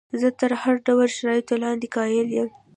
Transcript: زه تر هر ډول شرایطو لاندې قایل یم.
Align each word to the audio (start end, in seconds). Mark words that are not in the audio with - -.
زه 0.21 0.27
تر 0.39 0.51
هر 0.61 0.75
ډول 0.87 1.07
شرایطو 1.17 1.55
لاندې 1.63 1.87
قایل 1.95 2.27
یم. 2.37 2.49